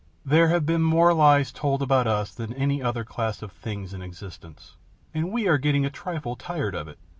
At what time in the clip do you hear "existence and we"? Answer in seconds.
4.01-5.47